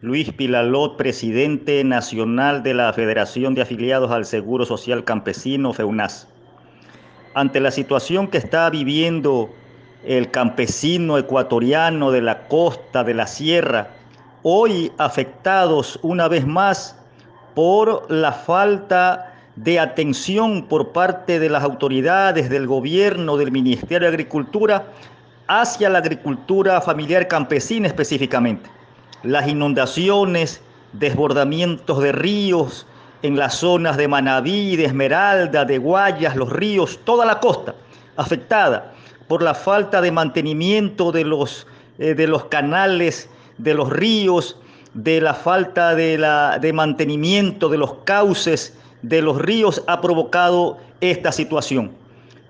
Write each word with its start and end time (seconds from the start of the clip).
Luis 0.00 0.32
Pilalot, 0.32 0.96
presidente 0.96 1.82
nacional 1.84 2.62
de 2.62 2.74
la 2.74 2.92
Federación 2.92 3.54
de 3.54 3.62
Afiliados 3.62 4.10
al 4.10 4.26
Seguro 4.26 4.66
Social 4.66 5.04
Campesino, 5.04 5.72
FEUNAS. 5.72 6.28
Ante 7.34 7.60
la 7.60 7.70
situación 7.70 8.28
que 8.28 8.38
está 8.38 8.68
viviendo 8.70 9.50
el 10.04 10.30
campesino 10.30 11.16
ecuatoriano 11.16 12.10
de 12.10 12.20
la 12.20 12.46
costa, 12.48 13.02
de 13.02 13.14
la 13.14 13.26
sierra, 13.26 13.88
hoy 14.42 14.92
afectados 14.98 15.98
una 16.02 16.28
vez 16.28 16.46
más 16.46 16.96
por 17.54 18.10
la 18.10 18.32
falta 18.32 19.32
de 19.56 19.78
atención 19.78 20.66
por 20.66 20.92
parte 20.92 21.38
de 21.38 21.48
las 21.48 21.62
autoridades, 21.62 22.50
del 22.50 22.66
gobierno, 22.66 23.36
del 23.36 23.52
Ministerio 23.52 24.00
de 24.00 24.08
Agricultura, 24.08 24.86
hacia 25.46 25.88
la 25.88 25.98
agricultura 25.98 26.80
familiar 26.80 27.26
campesina 27.28 27.86
específicamente 27.86 28.68
las 29.24 29.48
inundaciones, 29.48 30.60
desbordamientos 30.92 32.00
de 32.00 32.12
ríos 32.12 32.86
en 33.22 33.36
las 33.36 33.56
zonas 33.56 33.96
de 33.96 34.06
Manabí, 34.06 34.76
de 34.76 34.84
Esmeralda, 34.84 35.64
de 35.64 35.78
Guayas, 35.78 36.36
los 36.36 36.50
ríos, 36.50 37.00
toda 37.04 37.24
la 37.24 37.40
costa 37.40 37.74
afectada 38.16 38.92
por 39.26 39.42
la 39.42 39.54
falta 39.54 40.00
de 40.00 40.12
mantenimiento 40.12 41.10
de 41.10 41.24
los, 41.24 41.66
eh, 41.98 42.14
de 42.14 42.26
los 42.26 42.44
canales, 42.44 43.30
de 43.58 43.74
los 43.74 43.90
ríos, 43.90 44.58
de 44.92 45.20
la 45.20 45.34
falta 45.34 45.94
de, 45.94 46.18
la, 46.18 46.58
de 46.58 46.72
mantenimiento 46.72 47.68
de 47.68 47.78
los 47.78 47.94
cauces 48.04 48.76
de 49.02 49.20
los 49.20 49.38
ríos 49.38 49.82
ha 49.86 50.00
provocado 50.00 50.78
esta 51.00 51.32
situación. 51.32 51.90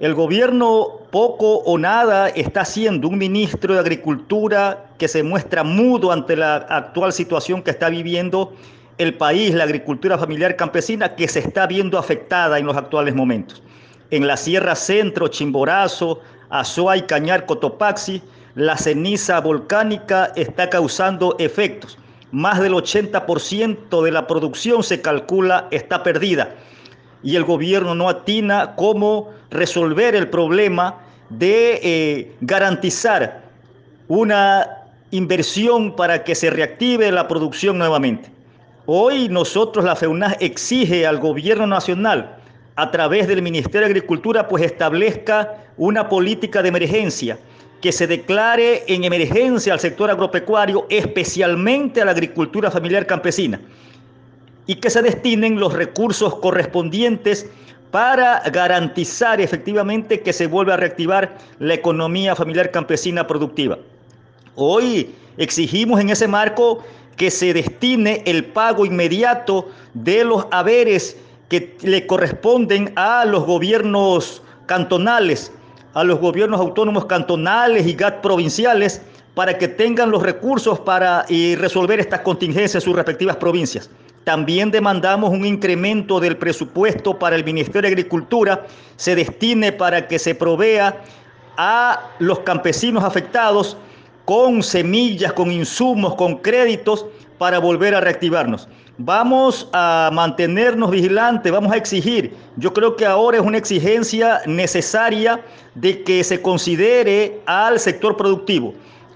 El 0.00 0.14
gobierno 0.14 0.88
poco 1.12 1.58
o 1.58 1.78
nada 1.78 2.28
está 2.28 2.62
haciendo, 2.62 3.06
un 3.06 3.16
ministro 3.16 3.74
de 3.74 3.80
Agricultura 3.80 4.86
que 4.98 5.06
se 5.06 5.22
muestra 5.22 5.62
mudo 5.62 6.10
ante 6.10 6.34
la 6.34 6.56
actual 6.56 7.12
situación 7.12 7.62
que 7.62 7.70
está 7.70 7.90
viviendo 7.90 8.52
el 8.98 9.14
país, 9.14 9.54
la 9.54 9.62
agricultura 9.62 10.18
familiar 10.18 10.56
campesina, 10.56 11.14
que 11.14 11.28
se 11.28 11.38
está 11.38 11.68
viendo 11.68 11.96
afectada 11.96 12.58
en 12.58 12.66
los 12.66 12.76
actuales 12.76 13.14
momentos. 13.14 13.62
En 14.10 14.26
la 14.26 14.36
Sierra 14.36 14.74
Centro, 14.74 15.28
Chimborazo, 15.28 16.20
Azuay, 16.50 17.06
Cañar, 17.06 17.46
Cotopaxi, 17.46 18.20
la 18.56 18.76
ceniza 18.76 19.40
volcánica 19.40 20.32
está 20.34 20.70
causando 20.70 21.36
efectos. 21.38 21.98
Más 22.32 22.60
del 22.60 22.72
80% 22.72 24.02
de 24.02 24.10
la 24.10 24.26
producción 24.26 24.82
se 24.82 25.00
calcula 25.00 25.68
está 25.70 26.02
perdida 26.02 26.52
y 27.24 27.36
el 27.36 27.44
gobierno 27.44 27.94
no 27.94 28.08
atina 28.08 28.74
cómo 28.76 29.30
resolver 29.50 30.14
el 30.14 30.28
problema 30.28 31.00
de 31.30 31.80
eh, 31.82 32.32
garantizar 32.42 33.42
una 34.06 34.68
inversión 35.10 35.96
para 35.96 36.22
que 36.22 36.34
se 36.34 36.50
reactive 36.50 37.10
la 37.10 37.26
producción 37.26 37.78
nuevamente. 37.78 38.30
Hoy 38.86 39.30
nosotros, 39.30 39.84
la 39.84 39.96
FEUNAS, 39.96 40.36
exige 40.40 41.06
al 41.06 41.18
gobierno 41.18 41.66
nacional, 41.66 42.36
a 42.76 42.90
través 42.90 43.26
del 43.28 43.40
Ministerio 43.40 43.82
de 43.82 43.86
Agricultura, 43.86 44.48
pues 44.48 44.64
establezca 44.64 45.54
una 45.78 46.08
política 46.08 46.60
de 46.60 46.68
emergencia, 46.68 47.38
que 47.80 47.92
se 47.92 48.06
declare 48.06 48.82
en 48.88 49.04
emergencia 49.04 49.72
al 49.72 49.80
sector 49.80 50.10
agropecuario, 50.10 50.86
especialmente 50.90 52.02
a 52.02 52.04
la 52.04 52.10
agricultura 52.10 52.70
familiar 52.70 53.06
campesina 53.06 53.60
y 54.66 54.76
que 54.76 54.90
se 54.90 55.02
destinen 55.02 55.60
los 55.60 55.72
recursos 55.72 56.36
correspondientes 56.36 57.46
para 57.90 58.40
garantizar 58.50 59.40
efectivamente 59.40 60.20
que 60.20 60.32
se 60.32 60.46
vuelva 60.46 60.74
a 60.74 60.78
reactivar 60.78 61.36
la 61.60 61.74
economía 61.74 62.34
familiar 62.34 62.70
campesina 62.70 63.26
productiva. 63.26 63.78
Hoy 64.56 65.14
exigimos 65.36 66.00
en 66.00 66.10
ese 66.10 66.26
marco 66.26 66.82
que 67.16 67.30
se 67.30 67.52
destine 67.52 68.22
el 68.26 68.46
pago 68.46 68.84
inmediato 68.84 69.68
de 69.92 70.24
los 70.24 70.46
haberes 70.50 71.16
que 71.48 71.76
le 71.82 72.06
corresponden 72.06 72.92
a 72.96 73.24
los 73.24 73.44
gobiernos 73.44 74.42
cantonales, 74.66 75.52
a 75.92 76.02
los 76.02 76.18
gobiernos 76.18 76.60
autónomos 76.60 77.04
cantonales 77.04 77.86
y 77.86 77.94
GAT 77.94 78.20
provinciales, 78.22 79.02
para 79.34 79.58
que 79.58 79.68
tengan 79.68 80.10
los 80.10 80.22
recursos 80.22 80.80
para 80.80 81.26
resolver 81.58 82.00
estas 82.00 82.20
contingencias 82.20 82.76
en 82.76 82.80
sus 82.80 82.96
respectivas 82.96 83.36
provincias. 83.36 83.90
También 84.24 84.70
demandamos 84.70 85.30
un 85.30 85.44
incremento 85.44 86.18
del 86.18 86.38
presupuesto 86.38 87.18
para 87.18 87.36
el 87.36 87.44
Ministerio 87.44 87.82
de 87.82 87.88
Agricultura, 87.88 88.66
se 88.96 89.14
destine 89.14 89.70
para 89.70 90.08
que 90.08 90.18
se 90.18 90.34
provea 90.34 91.02
a 91.58 92.10
los 92.18 92.40
campesinos 92.40 93.04
afectados 93.04 93.76
con 94.24 94.62
semillas, 94.62 95.32
con 95.34 95.52
insumos, 95.52 96.14
con 96.14 96.38
créditos 96.38 97.04
para 97.36 97.58
volver 97.58 97.94
a 97.94 98.00
reactivarnos. 98.00 98.66
Vamos 98.96 99.68
a 99.72 100.08
mantenernos 100.12 100.90
vigilantes, 100.90 101.52
vamos 101.52 101.72
a 101.72 101.76
exigir. 101.76 102.34
Yo 102.56 102.72
creo 102.72 102.96
que 102.96 103.04
ahora 103.04 103.38
es 103.38 103.42
una 103.42 103.58
exigencia 103.58 104.40
necesaria 104.46 105.40
de 105.74 106.02
que 106.04 106.24
se 106.24 106.40
considere 106.40 107.40
al 107.44 107.78
sector 107.78 108.16
productivo. 108.16 108.72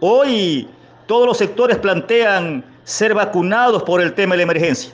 Hoy 0.00 0.68
todos 1.06 1.26
los 1.26 1.38
sectores 1.38 1.78
plantean 1.78 2.64
ser 2.90 3.14
vacunados 3.14 3.84
por 3.84 4.00
el 4.00 4.14
tema 4.14 4.34
de 4.34 4.38
la 4.38 4.42
emergencia. 4.42 4.92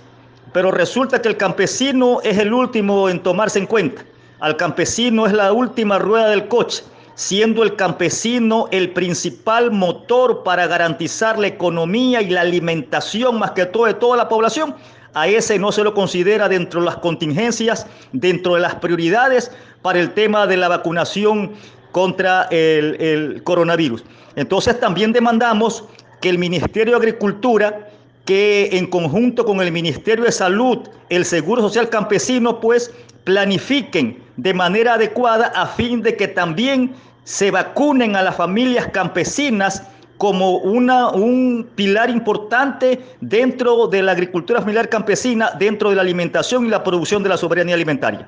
Pero 0.53 0.71
resulta 0.71 1.21
que 1.23 1.29
el 1.29 1.39
campesino 1.39 2.21
es 2.23 2.37
el 2.37 2.53
último 2.53 3.09
en 3.09 3.23
tomarse 3.23 3.59
en 3.59 3.67
cuenta. 3.67 4.05
Al 4.39 4.57
campesino 4.57 5.27
es 5.27 5.33
la 5.33 5.51
última 5.53 5.99
rueda 5.99 6.29
del 6.29 6.47
coche, 6.47 6.85
siendo 7.15 7.63
el 7.63 7.75
campesino 7.75 8.69
el 8.71 8.91
principal 8.93 9.71
motor 9.71 10.43
para 10.45 10.67
garantizar 10.67 11.39
la 11.39 11.47
economía 11.47 12.21
y 12.21 12.29
la 12.29 12.43
alimentación 12.43 13.39
más 13.39 13.53
que 13.53 13.65
todo 13.65 13.87
de 13.87 13.95
toda 13.95 14.19
la 14.19 14.29
población. 14.29 14.75
A 15.15 15.27
ese 15.29 15.59
no 15.59 15.73
se 15.73 15.83
lo 15.83 15.95
considera 15.95 16.51
dentro 16.51 16.81
de 16.81 16.87
las 16.87 16.97
contingencias, 16.97 17.87
dentro 18.13 18.55
de 18.55 18.61
las 18.61 18.75
prioridades 18.75 19.51
para 19.81 20.01
el 20.01 20.13
tema 20.13 20.47
de 20.47 20.59
la 20.59 20.69
vacunación 20.69 21.53
contra 21.93 22.43
el, 22.51 23.01
el 23.01 23.43
coronavirus. 23.43 24.05
Entonces 24.35 24.79
también 24.79 25.15
demandamos 25.15 25.85
que 26.21 26.29
el 26.29 26.39
Ministerio 26.39 26.93
de 26.93 26.99
Agricultura, 26.99 27.89
que 28.25 28.71
en 28.73 28.87
conjunto 28.87 29.45
con 29.45 29.61
el 29.61 29.73
Ministerio 29.73 30.25
de 30.25 30.33
Salud, 30.33 30.89
el 31.09 31.25
Seguro 31.25 31.63
Social 31.63 31.89
Campesino, 31.89 32.61
pues 32.61 32.93
planifiquen 33.25 34.23
de 34.37 34.55
manera 34.55 34.95
adecuada 34.95 35.47
a 35.55 35.67
fin 35.67 36.03
de 36.03 36.17
que 36.17 36.29
también 36.29 36.95
se 37.25 37.51
vacunen 37.51 38.15
a 38.17 38.23
las 38.23 38.37
familias 38.37 38.87
campesinas 38.93 39.83
como 40.17 40.59
una, 40.59 41.11
un 41.11 41.69
pilar 41.75 42.09
importante 42.09 43.01
dentro 43.21 43.87
de 43.89 44.03
la 44.03 44.13
agricultura 44.13 44.61
familiar 44.61 44.89
campesina, 44.89 45.51
dentro 45.59 45.91
de 45.91 45.97
la 45.97 46.03
alimentación 46.03 46.67
y 46.67 46.69
la 46.69 46.83
producción 46.83 47.23
de 47.23 47.29
la 47.29 47.37
soberanía 47.37 47.75
alimentaria. 47.75 48.27